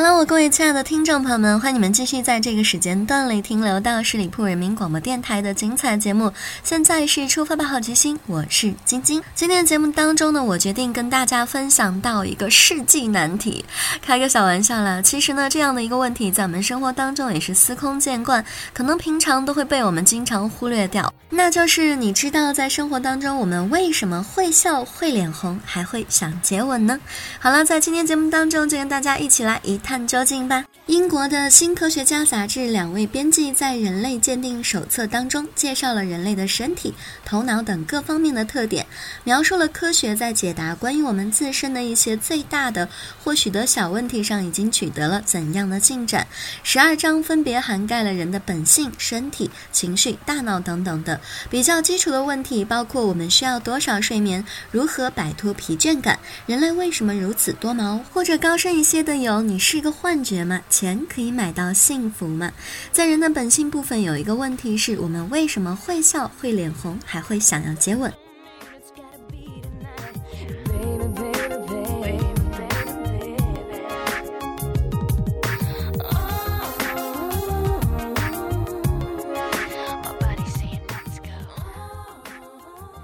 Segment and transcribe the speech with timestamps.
[0.00, 6.32] Hello，各位亲爱的听众朋友们，欢迎你们继续在这个时间段里停留到十里铺人民广播电台的精彩节目。
[6.62, 9.20] 现在是出发吧，好奇心，我是晶晶。
[9.34, 13.64] 今天的节目当中呢，我决定跟大家分享到一个世纪难题，
[14.00, 15.02] 开个小玩笑啦。
[15.02, 21.12] 其实呢，这样的一个问题在我们生活当中也是司空见惯，可能平常都会被我们经常忽略掉。
[21.30, 27.00] 那就是你知道，在生活当中我们为什么会笑、会脸红，还会想接吻呢？
[27.40, 29.80] 好了，在今天节目当中就跟大家一起来一。
[29.88, 30.67] 看究竟吧。
[30.88, 36.94] 英国的新科学家杂志两位编辑在《人类鉴定手册》当中介绍了人类的身体、
[37.26, 38.86] 头脑等各方面的特点，
[39.22, 42.88] 描述了科学在解答关于我们自身的一些最大的
[43.22, 46.26] 或许的小问题上已经取得了怎样的进展。
[46.62, 59.78] 十二章分别涵盖了人的本性、身体、情绪、大脑等等的比较基础的问题，包括我们需要多少睡眠、如何摆脱疲倦感、人类为什么如此多毛，或者高深一些的有你是。
[59.78, 60.60] 是个幻觉吗？
[60.78, 62.52] 钱可以买到幸福吗？
[62.92, 68.12] 在人的本性部分，有一个问题是我们为什么会笑、会脸红，还会想要接吻？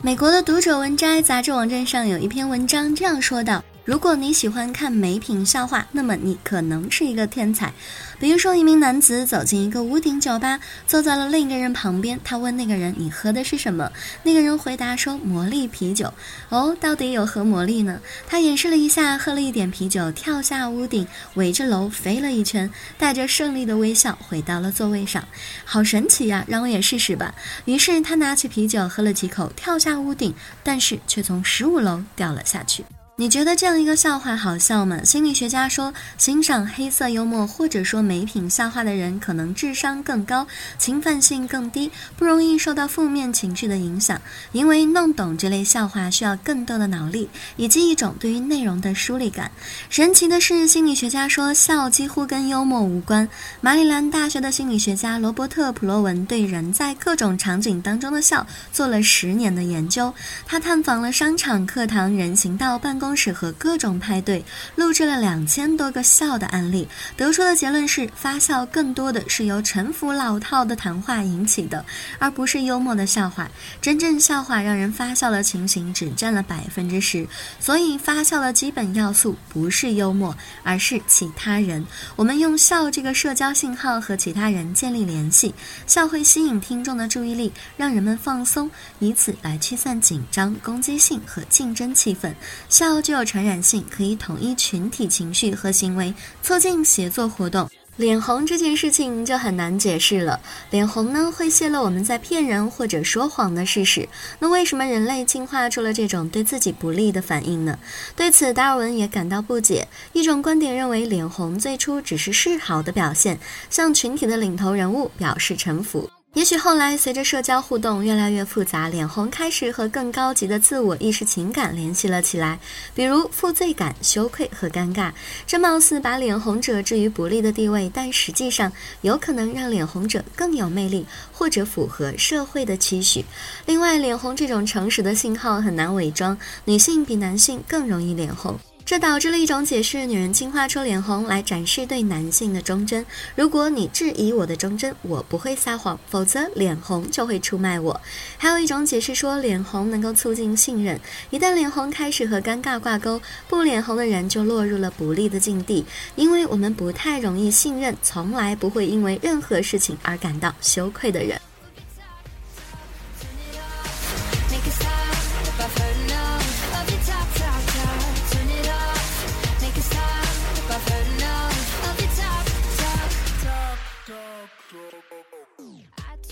[0.00, 3.64] 美国的读者文摘杂志网站上有一篇文章这样说道。
[3.86, 7.72] 如果你喜欢看美品笑话，那么你可能是一个天才。
[8.18, 12.18] 比如说，一名男子走进一个屋顶酒吧，坐在了另一个人旁边。
[12.24, 13.92] 他问那个人：“你喝的是什么？”
[14.24, 16.12] 那个人回答说：“魔力啤酒。”
[16.50, 18.00] 哦，到底有何魔力呢？
[18.26, 22.68] 他演示了一下，喝了一点啤酒，跳下屋顶，围着楼飞了一圈，
[22.98, 25.22] 带着胜利的微笑回到了座位上。
[25.64, 26.44] 好神奇呀！
[26.48, 27.32] 让我也试试吧。
[27.66, 30.34] 于是他拿起啤酒喝了几口，跳下屋顶，
[30.64, 32.84] 但是却从十五楼掉了下去。
[33.18, 35.02] 你觉得这样一个笑话好笑吗？
[35.02, 40.46] 心理学家说，欣赏黑色幽默或者说美品笑话的人，可能智商更高，
[40.76, 44.20] 侵犯性更低，不容易受到负面情绪的影响。
[44.52, 49.50] 因为弄懂这类笑话需要更多的脑力，以及一种对于内容的疏离感。
[49.88, 53.26] 神奇的是，心理学家说，笑几乎跟幽默无关。
[53.62, 60.12] 马里兰大学的心理学家罗伯特·普罗文对人在各种场景当中的笑做了十年的研究。
[60.44, 63.05] 他探访了商场、课堂、人行道、办公。
[63.06, 64.44] 公室和各种派对，
[64.74, 71.84] 录制了两千多个笑的案例，得出的结论是，发笑更多的是由陈腐老套的谈话引起的，
[72.18, 73.48] 而不是幽默的笑话。
[73.80, 77.24] 真正笑话让人发笑的情形只占了百分之十，
[77.60, 81.86] 所以发笑的基本要素不是幽默，而是其他人。
[82.16, 85.54] 我们用笑这个社交信号和其他人建立联系，
[85.86, 88.68] 笑会吸引听众的注意力，让人们放松，
[88.98, 92.34] 以此来驱散紧张、攻击性和竞争气氛。
[92.68, 92.95] 笑。
[93.00, 96.12] 具有传染性，可以统一群体情绪和行为，
[96.42, 97.68] 促进协作活动。
[97.96, 100.38] 脸红这件事情就很难解释了。
[100.70, 104.06] 脸红呢，会泄露我们在骗人或者说谎的事实。
[104.38, 107.78] 那为什么人类进化出了这种对自己不利的反应呢？
[108.14, 109.88] 对此，达尔文也感到不解。
[110.12, 113.38] 一种观点认为，脸红最初只是示好的表现，
[113.70, 116.10] 向群体的领头人物表示臣服。
[116.36, 122.58] 也许后来随着社交互动越来越复杂，脸红开始和更高级的自我意识情感联系了起来，
[122.94, 125.10] 比如负罪感、羞愧和尴尬。
[125.46, 128.70] 这貌似把脸红者置于不利的地位，但实际上
[129.00, 133.24] 有可能让脸红者更有魅力，或者符合社会的期许。
[133.64, 136.36] 另外，脸红这种诚实的信号很难伪装，
[136.66, 138.60] 女性比男性更容易脸红。
[138.86, 143.04] 这导致了一种解释：女人进化出脸红来展示对男性的忠贞。
[143.34, 148.00] 如果你质疑我的忠贞，我不会撒谎，否则脸红就会出卖我。
[148.38, 151.00] 还有一种解释说，脸红能够促进信任。
[151.30, 155.84] 一旦脸红开始和尴尬挂钩，不脸红的人就落入了不利的境地，
[156.14, 161.40] 因为我们不太容易信任从来不会因为任何事情而感到羞愧的人。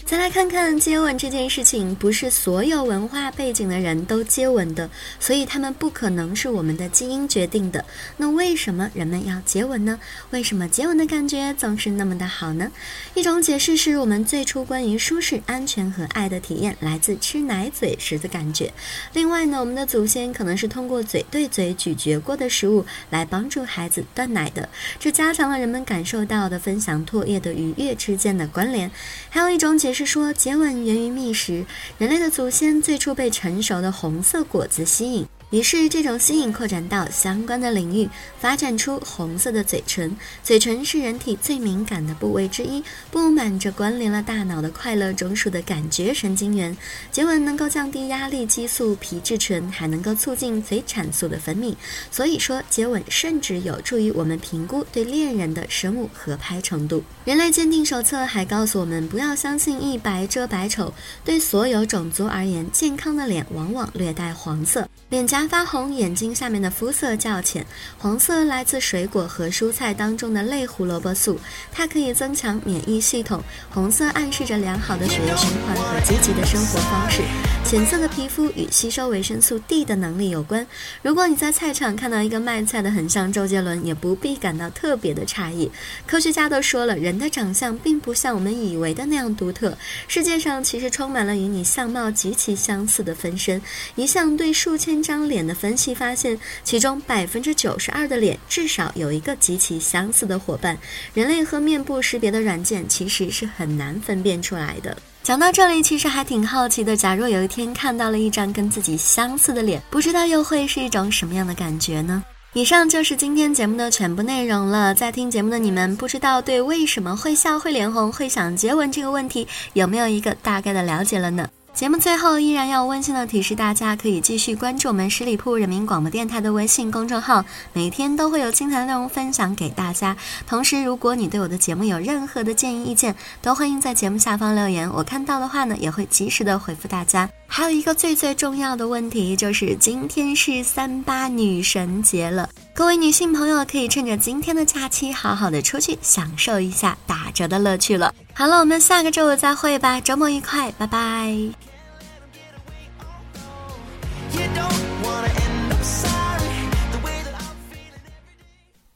[0.06, 7.84] 再来看看接吻这件事情，不是所有文化背景的人都接吻的，所以他们不可能是我们的基因决定的。
[8.18, 9.98] 那为什么人们要接吻呢？
[10.30, 12.70] 为什么接吻的感觉总是那么的好呢？
[13.14, 18.72] 一种解释是我们最初关于舒适、安全和爱的体验来自吃奶嘴时的感觉。
[19.14, 24.68] 另外呢，我们的祖先可能是通过嘴对嘴咀嚼过的食物来帮助孩子断奶的，
[25.00, 28.90] 这加强了人们感受到的分享唾液的愉悦之间的关联。
[29.30, 30.03] 还有一种解释。
[30.04, 31.64] 说接吻源于觅食，
[31.98, 35.26] 人类的祖先最初被成熟的红色果子吸引。
[35.50, 38.08] 于是，这种吸引扩展到相关的领域，
[38.41, 40.17] 发展出红色的嘴唇。
[40.43, 42.82] 嘴唇是人体最敏感的部位之一，
[43.12, 46.76] 布满着关联了大脑的快乐中枢的感觉神经元。
[47.12, 51.75] 接吻能够降低压力激素皮质醇，还能够促进嘴产素的分泌。
[52.11, 57.02] 所以说，接吻甚至有助于我们评估对恋人的生物合拍程度。
[57.25, 60.93] 人类鉴定手册还告诉我们，不要相信一白遮百丑。
[61.25, 64.88] 对所有种族而言，健康的脸往往略带黄色。
[65.08, 67.66] 脸颊发红，眼睛下面的肤色较浅。
[67.98, 71.40] 黄色来自水果和蔬菜当中的类胡萝卜素，
[71.72, 73.42] 它可以增强免疫系统。
[73.70, 77.22] 红色暗示着良好的血液循环和积极的生活方式。
[77.64, 80.64] 浅色的皮肤与吸收维生素 D 的能力有关。
[81.02, 85.70] 如果你在菜场看到一个卖菜的很像周杰伦，也不必感到特别的诧异。
[86.06, 89.76] 科学家都说了，人的长相并不像我们以为的那样独特。
[90.06, 93.60] 世界上其实充满了与你相貌极其相似的分身。
[93.96, 100.78] 一项对数千张脸的分析发现，其中百分之九十二的脸至少有一个极其相似的伙伴。
[101.12, 104.96] 人类和面部识别的软件其实是很难分辨出来的。
[105.22, 106.96] 讲到这里，其实还挺好奇的。
[106.96, 112.22] 假若有一天看到了一张跟自己相似的脸，不知道又会是一种什么样的感觉呢？
[112.52, 114.94] 以上就是今天节目的全部内容了。
[114.94, 121.48] 在听节目的你们，不知道对为什么会笑、会脸红、会想接吻这个问题，有没有一个大概的了解了呢？
[121.74, 130.16] 节目最后依然要温馨的提示大家，可以继续关注我们十里铺人民广播电台的微信公众号，每天都会有精彩内容分享给大家。
[130.46, 137.28] 同时，如果你对我的节目有任何的建议意见，都欢迎在节目下方留言，我看到的话呢，也会及时的回复大家。
[137.56, 148.12] 还有一个最最重要的问题，就是今天是三八女神节了，各位女性朋友可以趁着今天的假期，好好的出去享受一下打折的乐趣了。
[148.34, 151.32] 好了，我们下个周五再会吧，周末愉快，拜拜。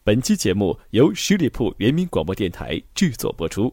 [0.02, 3.72] 本期节目由十里铺人民广播电台制作播出。